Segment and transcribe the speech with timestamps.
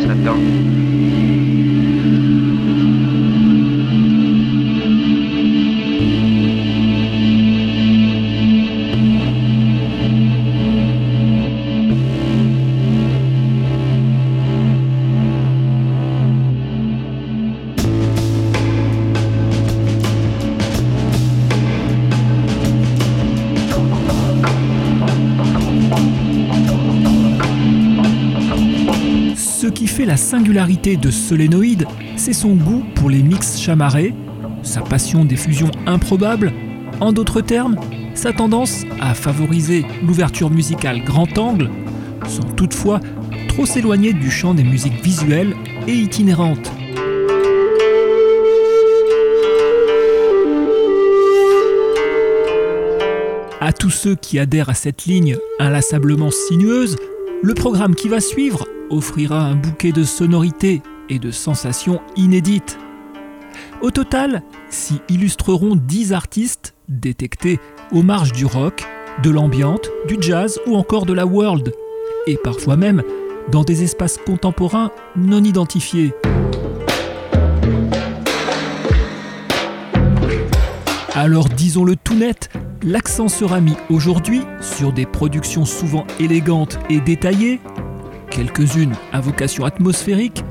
[0.00, 0.67] Qu'est-ce qui
[30.28, 34.14] singularité de Solénoïde, c'est son goût pour les mix chamarrés,
[34.62, 36.52] sa passion des fusions improbables,
[37.00, 37.76] en d'autres termes,
[38.12, 41.70] sa tendance à favoriser l'ouverture musicale grand angle,
[42.26, 43.00] sans toutefois
[43.48, 45.56] trop s'éloigner du champ des musiques visuelles
[45.86, 46.70] et itinérantes.
[53.62, 56.96] À tous ceux qui adhèrent à cette ligne inlassablement sinueuse,
[57.42, 62.78] le programme qui va suivre offrira un bouquet de sonorités et de sensations inédites.
[63.80, 67.60] Au total, s'y illustreront 10 artistes détectés
[67.92, 68.84] aux marges du rock,
[69.22, 71.72] de l'ambiante, du jazz ou encore de la world,
[72.26, 73.02] et parfois même
[73.50, 76.12] dans des espaces contemporains non identifiés.
[81.14, 82.50] Alors disons-le tout net,
[82.82, 87.60] l'accent sera mis aujourd'hui sur des productions souvent élégantes et détaillées,
[88.30, 90.44] quelques-unes à vocation atmosphérique,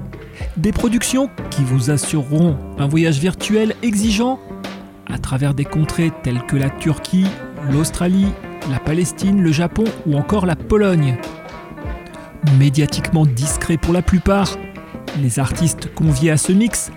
[0.55, 4.39] des productions qui vous assureront un voyage virtuel exigeant
[5.07, 7.27] à travers des contrées telles que la Turquie,
[7.71, 8.27] l'Australie,
[8.69, 11.17] la Palestine, le Japon ou encore la Pologne.
[12.59, 14.57] Médiatiquement discrets pour la plupart,
[15.21, 16.91] les artistes conviés à ce mix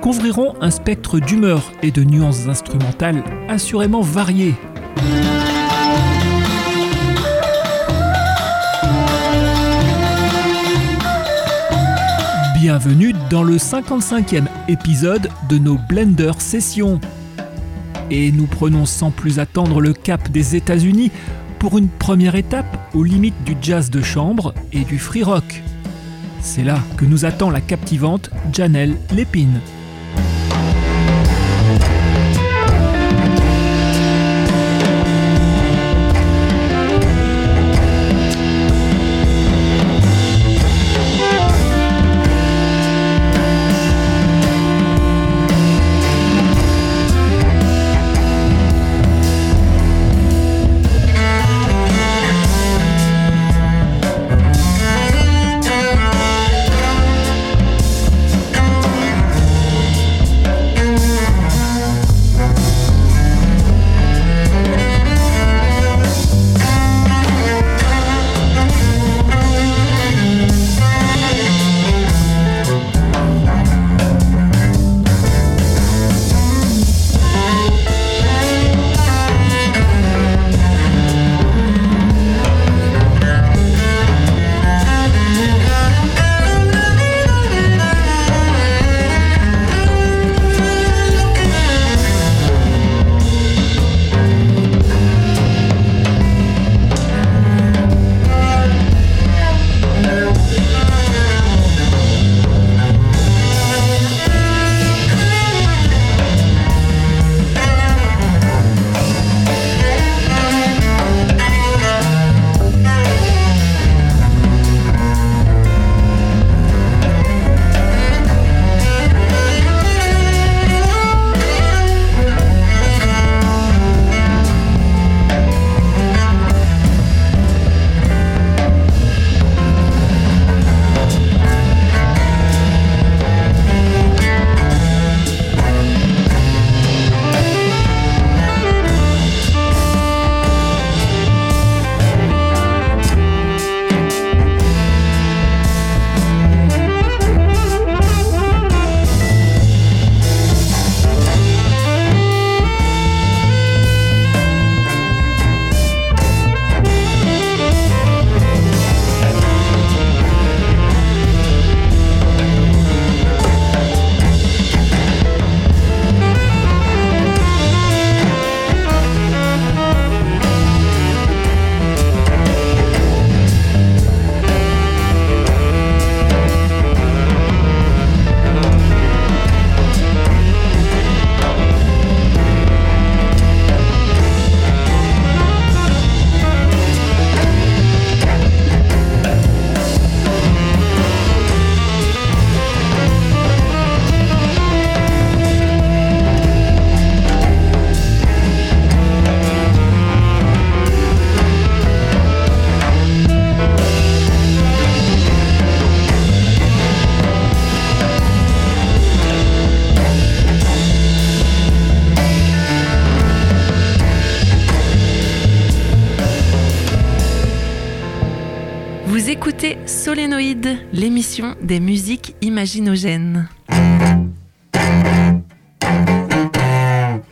[0.00, 4.54] couvriront un spectre d'humeurs et de nuances instrumentales assurément variées.
[12.60, 17.00] Bienvenue dans le 55e épisode de nos Blender Sessions.
[18.10, 21.12] Et nous prenons sans plus attendre le cap des États-Unis
[21.60, 25.62] pour une première étape aux limites du jazz de chambre et du free rock.
[26.40, 29.60] C'est là que nous attend la captivante Janelle Lépine.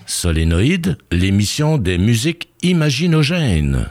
[0.06, 3.88] Solénoïde, l'émission des musiques imaginogènes.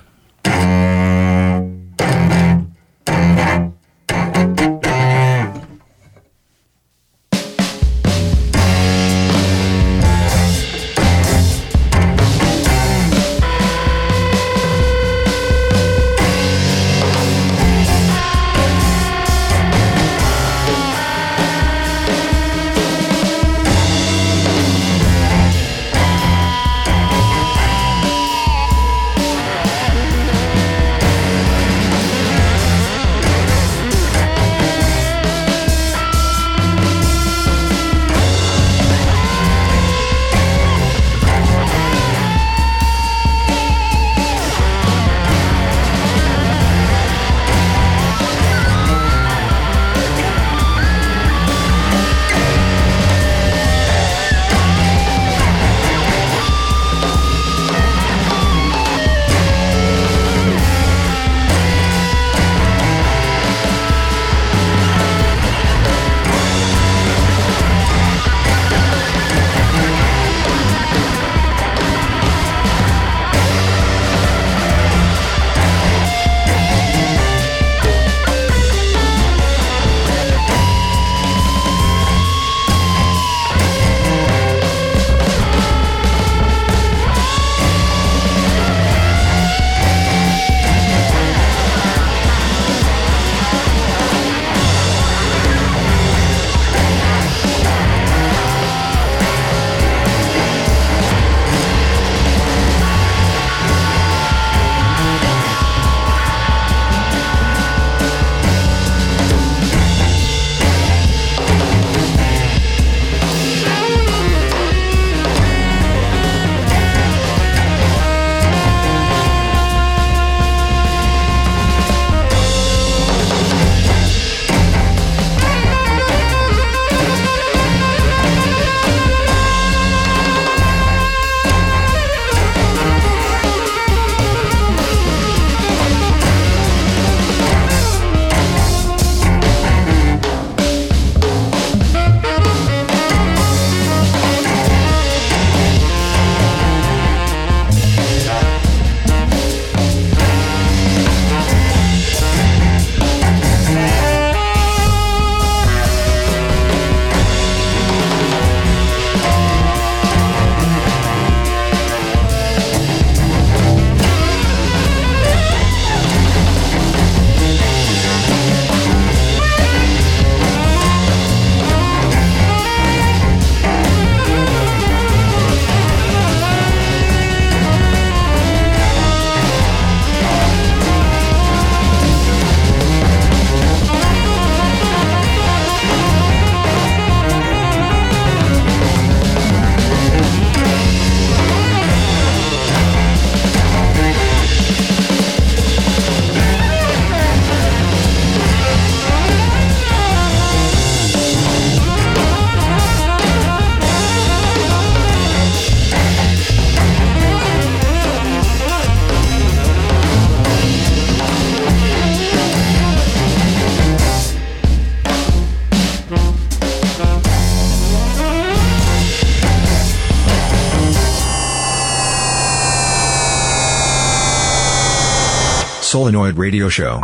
[226.15, 227.01] Solenoid Radio Show.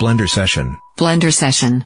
[0.00, 0.78] Blender Session.
[0.96, 1.84] Blender Session.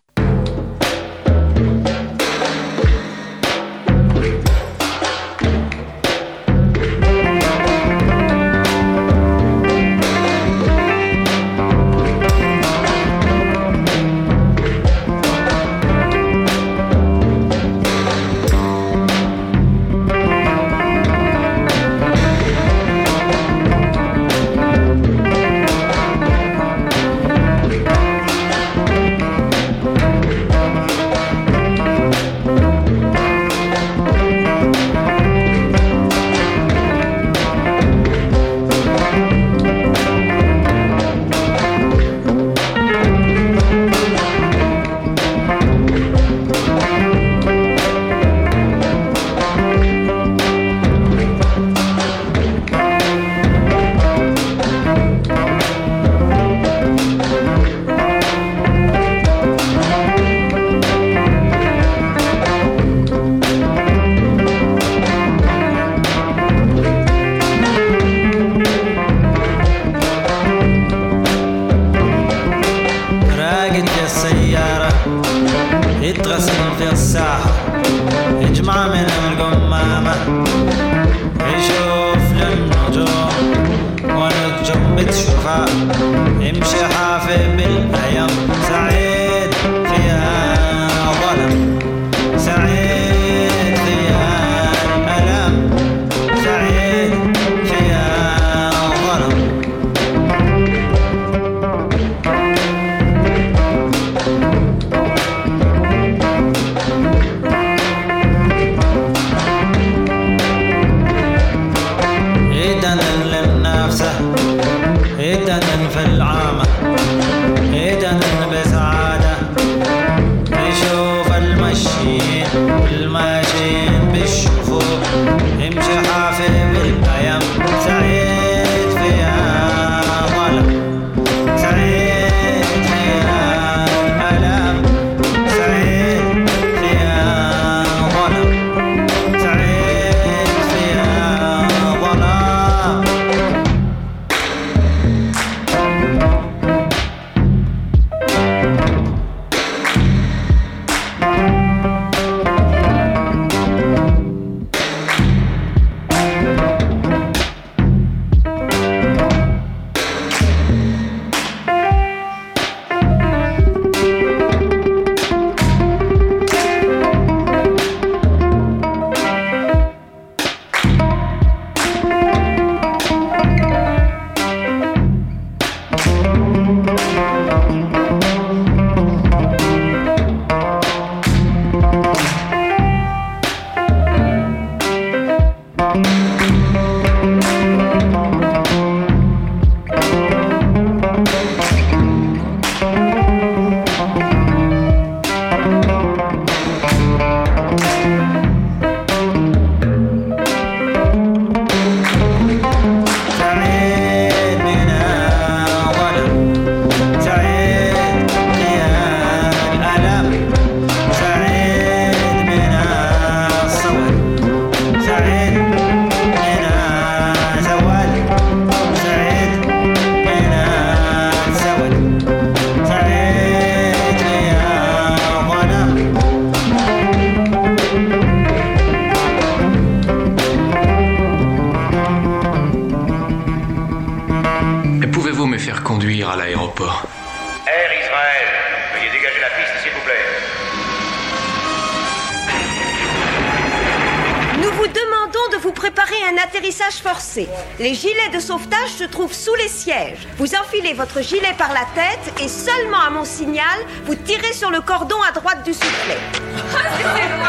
[247.79, 250.27] Les gilets de sauvetage se trouvent sous les sièges.
[250.37, 254.71] Vous enfilez votre gilet par la tête et seulement à mon signal, vous tirez sur
[254.71, 256.19] le cordon à droite du soufflet.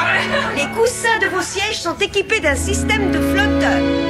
[0.01, 4.08] Ah, les coussins de vos sièges sont équipés d'un système de flotteurs.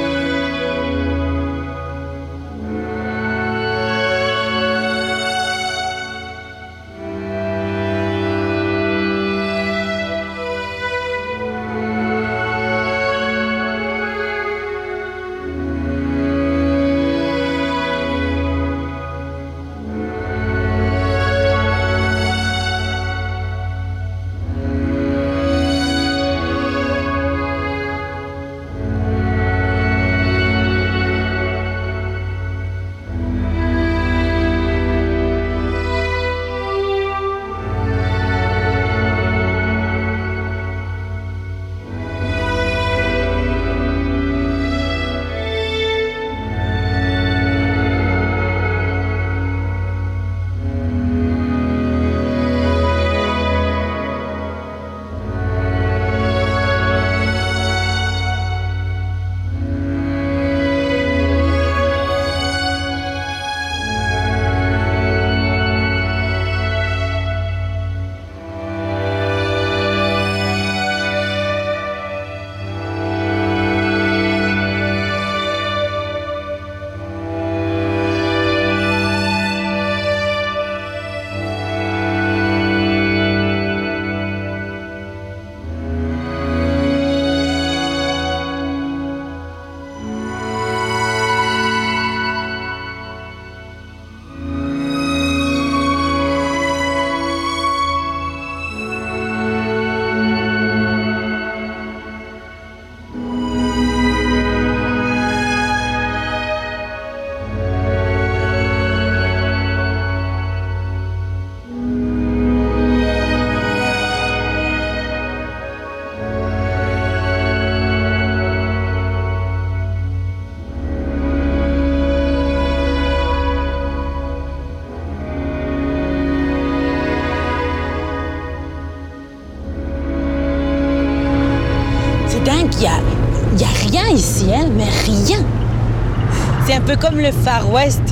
[136.96, 138.02] Comme le Far West.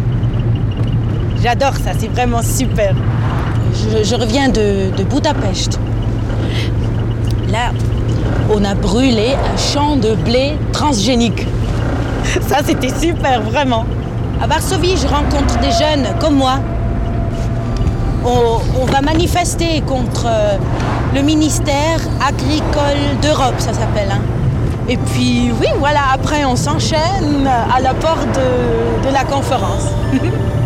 [1.42, 2.94] J'adore ça, c'est vraiment super.
[4.02, 5.78] Je, reviens de, Budapest.
[7.50, 7.70] Là,
[8.52, 11.46] on a brûlé un champ de blé transgénique.
[12.46, 13.84] Ça, c'était super, vraiment.
[14.42, 16.58] À Varsovie, je rencontre des jeunes comme moi.
[18.24, 20.56] On, on va manifester contre euh,
[21.14, 24.10] le ministère agricole d'Europe, ça s'appelle.
[24.10, 24.37] hein.
[24.88, 28.26] Et puis, oui, voilà, après, on s'enchaîne à la porte
[29.04, 29.88] de, la conférence.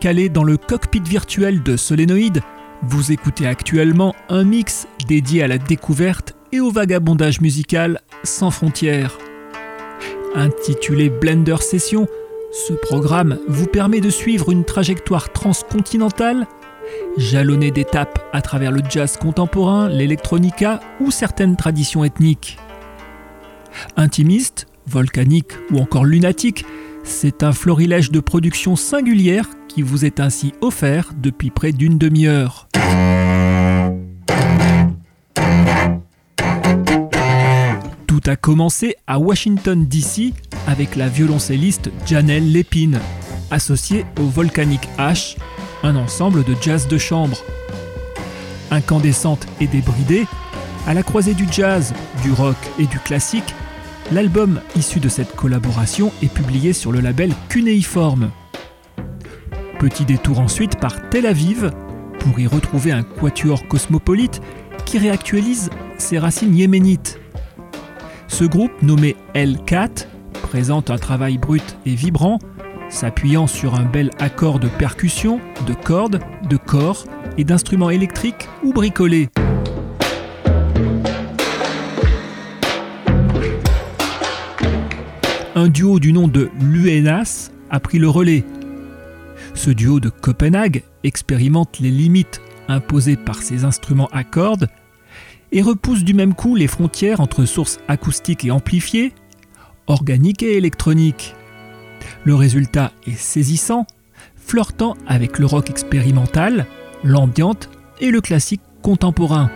[0.00, 2.40] calé dans le cockpit virtuel de Solénoïde,
[2.82, 9.18] vous écoutez actuellement un mix dédié à la découverte et au vagabondage musical sans frontières.
[10.34, 12.08] Intitulé Blender Session,
[12.50, 16.46] ce programme vous permet de suivre une trajectoire transcontinentale,
[17.18, 22.58] jalonnée d'étapes à travers le jazz contemporain, l'électronica ou certaines traditions ethniques.
[23.98, 26.64] Intimiste, volcanique ou encore lunatique,
[27.04, 32.68] c'est un florilège de production singulière qui vous est ainsi offert depuis près d'une demi-heure.
[38.06, 40.34] Tout a commencé à Washington DC
[40.66, 43.00] avec la violoncelliste Janelle Lépine,
[43.50, 45.36] associée au Volcanic Ash,
[45.82, 47.38] un ensemble de jazz de chambre.
[48.70, 50.26] Incandescente et débridée,
[50.86, 53.54] à la croisée du jazz, du rock et du classique,
[54.10, 58.30] l'album issu de cette collaboration est publié sur le label Cunéiforme.
[59.78, 61.70] Petit détour ensuite par Tel Aviv
[62.18, 64.40] pour y retrouver un quatuor cosmopolite
[64.84, 67.20] qui réactualise ses racines yéménites.
[68.28, 70.06] Ce groupe nommé L4
[70.42, 72.38] présente un travail brut et vibrant,
[72.88, 77.04] s'appuyant sur un bel accord de percussion, de cordes, de corps
[77.38, 79.28] et d'instruments électriques ou bricolés.
[85.56, 88.44] Un duo du nom de Luenas a pris le relais.
[89.54, 94.68] Ce duo de Copenhague expérimente les limites imposées par ses instruments à cordes
[95.50, 99.12] et repousse du même coup les frontières entre sources acoustiques et amplifiées,
[99.88, 101.34] organiques et électroniques.
[102.22, 103.86] Le résultat est saisissant,
[104.36, 106.66] flirtant avec le rock expérimental,
[107.02, 109.50] l'ambiante et le classique contemporain.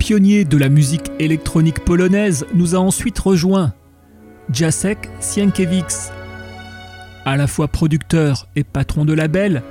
[0.00, 3.74] Pionnier de la musique électronique polonaise nous a ensuite rejoint,
[4.50, 6.10] Jacek Sienkiewicz.
[7.26, 9.62] À la fois producteur et patron de label,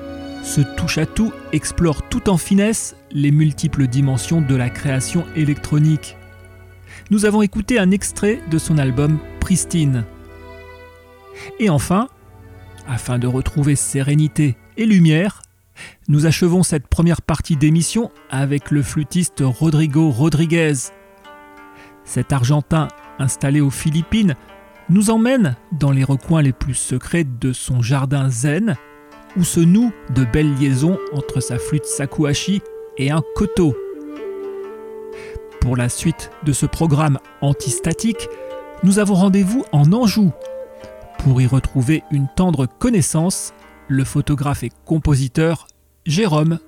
[0.44, 6.16] ce touche-à-tout explore tout en finesse les multiples dimensions de la création électronique.
[7.10, 10.06] Nous avons écouté un extrait de son album Pristine.
[11.60, 12.08] Et enfin,
[12.88, 15.42] afin de retrouver sérénité et lumière,
[16.08, 20.74] nous achevons cette première partie d'émission avec le flûtiste Rodrigo Rodriguez.
[22.04, 22.88] Cet Argentin
[23.20, 24.36] installé aux Philippines
[24.90, 28.76] nous emmène dans les recoins les plus secrets de son jardin zen,
[29.38, 32.62] où se nouent de belles liaisons entre sa flûte sakuhachi
[32.98, 33.76] et un koto.
[35.62, 38.28] Pour la suite de ce programme antistatique,
[38.84, 40.32] nous avons rendez-vous en Anjou
[41.20, 43.54] pour y retrouver une tendre connaissance
[43.90, 45.68] le photographe et compositeur
[46.06, 46.60] Jérôme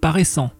[0.00, 0.50] Paraissant.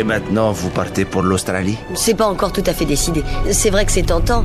[0.00, 1.78] Et maintenant vous partez pour l'Australie?
[1.94, 3.22] C'est pas encore tout à fait décidé.
[3.50, 4.44] C'est vrai que c'est tentant.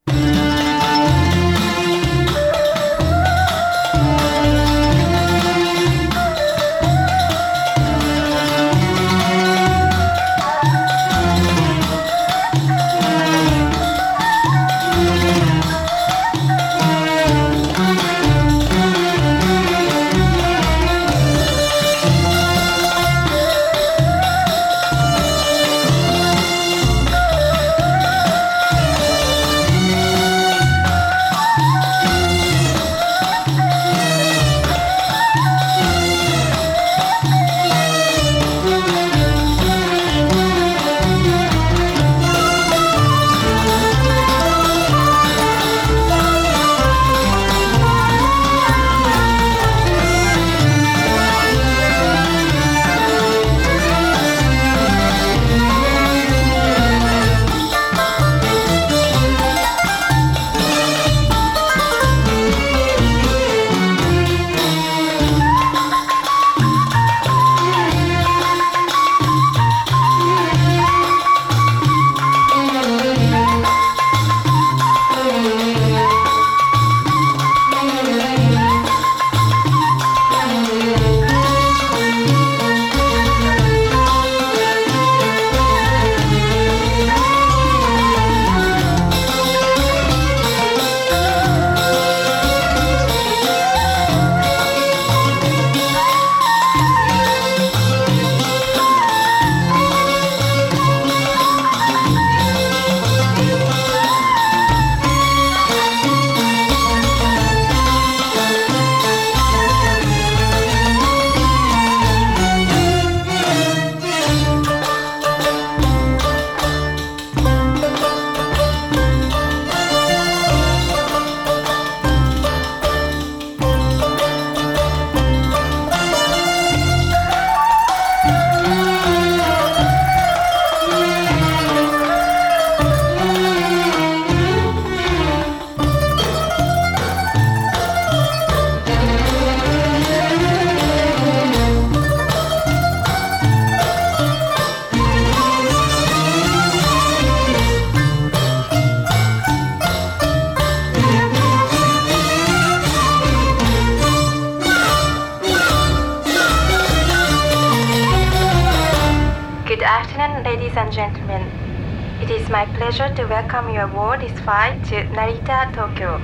[162.81, 166.19] Pleasure to welcome you aboard this flight to Narita, Tokyo.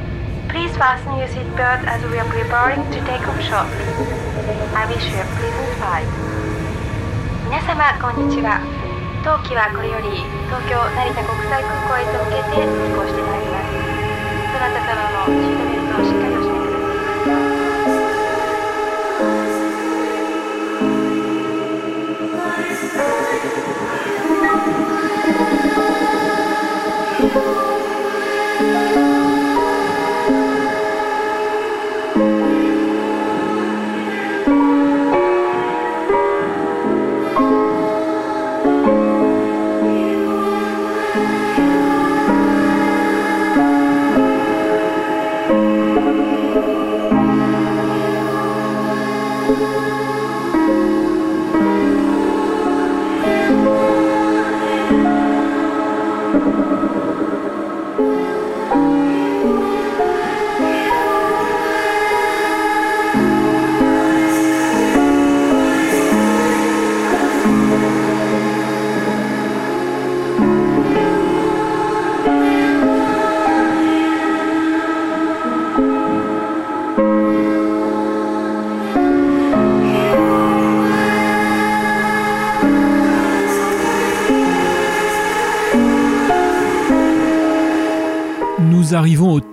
[0.50, 3.86] Please fasten your seatbelt as we are preparing to take off shortly.
[4.74, 6.10] I wish you a pleasant flight.
[7.46, 8.58] 皆様こんにちは。
[9.24, 10.10] 当機はこれより
[10.50, 13.78] 東京成田国際空港へと向けて飛行してまいります。
[14.50, 15.47] どなた様も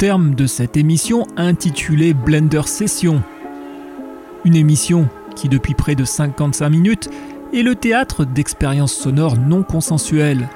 [0.04, 3.22] de cette émission intitulée Blender Session.
[4.44, 7.08] Une émission qui, depuis près de 55 minutes,
[7.54, 10.50] est le théâtre d'expériences sonores non consensuelles.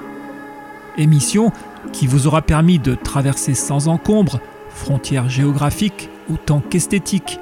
[0.99, 1.51] Émission
[1.93, 4.39] qui vous aura permis de traverser sans encombre
[4.69, 7.39] frontières géographiques autant qu'esthétiques,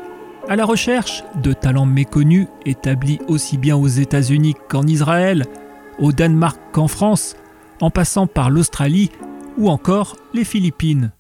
[0.47, 5.43] à la recherche de talents méconnus établis aussi bien aux États-Unis qu'en Israël,
[5.99, 7.36] au Danemark qu'en France,
[7.82, 9.12] en passant par l'Australie
[9.58, 11.12] ou encore les Philippines.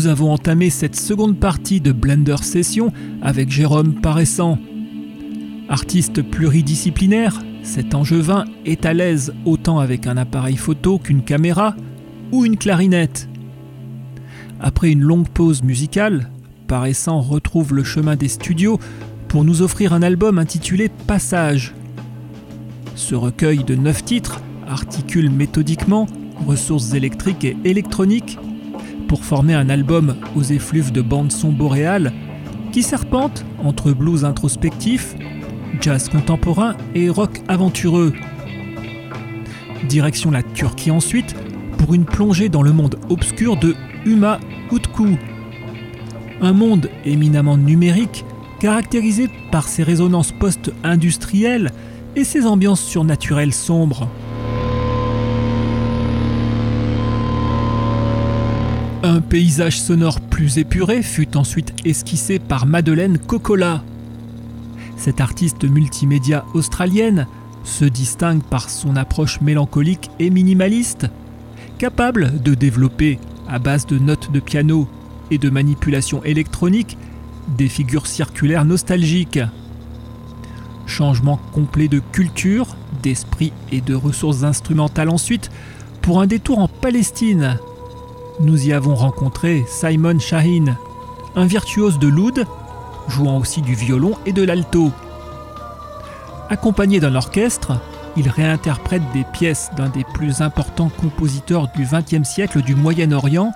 [0.00, 2.90] Nous avons entamé cette seconde partie de Blender Session
[3.20, 4.58] avec Jérôme Paraissant.
[5.68, 11.76] Artiste pluridisciplinaire, cet angevin est à l'aise autant avec un appareil photo qu'une caméra
[12.32, 13.28] ou une clarinette.
[14.58, 16.30] Après une longue pause musicale,
[16.66, 18.80] Paraissant retrouve le chemin des studios
[19.28, 21.74] pour nous offrir un album intitulé Passage.
[22.94, 26.06] Ce recueil de neuf titres articule méthodiquement
[26.46, 28.38] ressources électriques et électroniques
[29.10, 32.12] pour former un album aux effluves de bande-son boréale
[32.70, 35.16] qui serpente entre blues introspectif,
[35.80, 38.12] jazz contemporain et rock aventureux.
[39.88, 41.34] Direction la Turquie ensuite
[41.76, 43.74] pour une plongée dans le monde obscur de
[44.06, 44.38] Huma
[44.70, 45.18] Utku.
[46.40, 48.24] Un monde éminemment numérique
[48.60, 51.72] caractérisé par ses résonances post-industrielles
[52.14, 54.08] et ses ambiances surnaturelles sombres.
[59.02, 63.82] Un paysage sonore plus épuré fut ensuite esquissé par Madeleine Cocola.
[64.98, 67.26] Cette artiste multimédia australienne
[67.64, 71.06] se distingue par son approche mélancolique et minimaliste,
[71.78, 74.86] capable de développer, à base de notes de piano
[75.30, 76.98] et de manipulations électroniques,
[77.56, 79.40] des figures circulaires nostalgiques.
[80.84, 85.50] Changement complet de culture, d'esprit et de ressources instrumentales ensuite,
[86.02, 87.56] pour un détour en Palestine.
[88.42, 90.78] Nous y avons rencontré Simon Shaheen,
[91.36, 92.46] un virtuose de l'oud,
[93.06, 94.90] jouant aussi du violon et de l'alto.
[96.48, 97.78] Accompagné d'un orchestre,
[98.16, 103.52] il réinterprète des pièces d'un des plus importants compositeurs du XXe siècle du Moyen-Orient,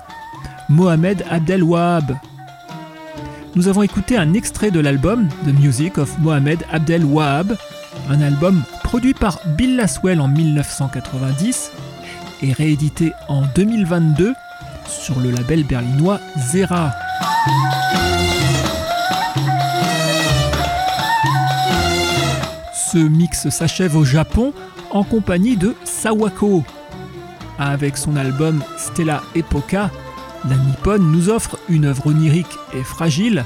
[0.69, 2.17] Mohamed Abdel Wahab.
[3.55, 7.57] Nous avons écouté un extrait de l'album The Music of Mohamed Abdel Wahab,
[8.11, 11.73] un album produit par Bill Laswell en 1990
[12.43, 14.35] et réédité en 2022
[14.89, 16.91] sur le label berlinois Zera.
[22.93, 24.53] Ce mix s'achève au Japon
[24.91, 26.63] en compagnie de Sawako.
[27.59, 29.91] Avec son album Stella Epoca,
[30.49, 33.45] la Nippon nous offre une œuvre onirique et fragile,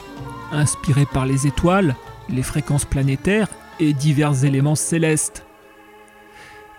[0.53, 1.95] inspirée par les étoiles,
[2.28, 3.49] les fréquences planétaires
[3.80, 5.47] et divers éléments célestes.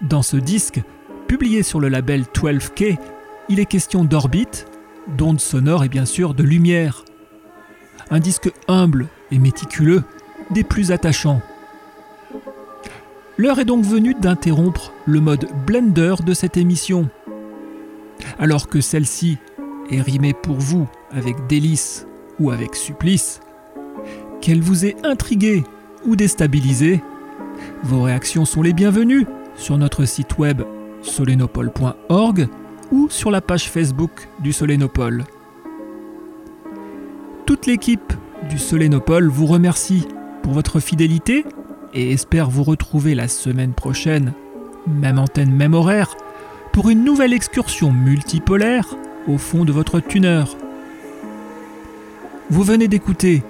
[0.02, 0.82] Dans ce disque,
[1.28, 2.98] publié sur le label 12K,
[3.50, 4.68] il est question d'orbite,
[5.18, 7.04] d'ondes sonores et bien sûr de lumière.
[8.12, 10.04] Un disque humble et méticuleux,
[10.52, 11.42] des plus attachants.
[13.38, 17.10] L'heure est donc venue d'interrompre le mode blender de cette émission.
[18.38, 19.38] Alors que celle-ci
[19.90, 22.06] est rimée pour vous avec délice
[22.40, 23.40] ou avec supplice,
[24.42, 25.64] qu'elle vous ait intrigué
[26.06, 27.02] ou déstabilisé
[27.84, 29.26] Vos réactions sont les bienvenues
[29.56, 30.62] sur notre site web
[31.02, 32.48] solenopole.org
[32.92, 35.26] ou sur la page Facebook du Solénopole.
[37.46, 38.14] Toute l'équipe
[38.50, 40.08] du Solénopole vous remercie
[40.44, 41.46] pour votre fidélité
[41.94, 44.34] et espère vous retrouver la semaine prochaine,
[44.88, 46.16] même antenne, même horaire,
[46.72, 48.96] pour une nouvelle excursion multipolaire
[49.28, 50.44] au fond de votre tuner.
[52.50, 53.44] Vous venez d'écouter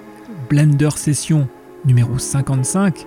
[0.48, 1.48] Blender Session
[1.84, 3.06] numéro 55,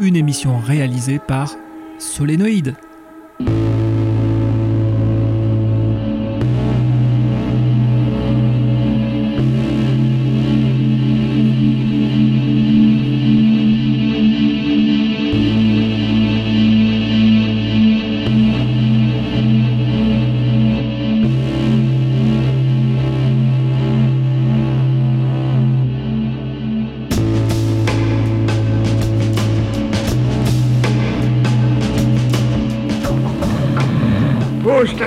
[0.00, 1.54] une émission réalisée par
[1.98, 2.74] Solénoïde.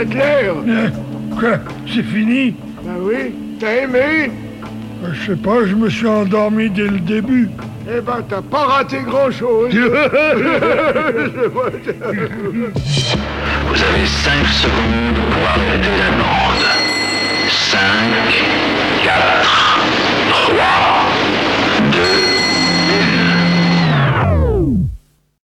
[0.07, 0.89] Oh, Stadler
[1.39, 2.55] Quoi C'est fini?
[2.83, 4.31] Ben oui, t'as aimé?
[5.03, 7.49] Euh, Je sais pas, je me suis endormi dès le début.
[7.87, 9.71] Eh ben, t'as pas raté grand-chose.
[13.67, 16.65] Vous avez 5 secondes pour arrêter la bande.
[17.49, 17.79] 5,
[19.03, 19.64] 4, 3,